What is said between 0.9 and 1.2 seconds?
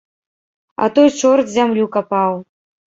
той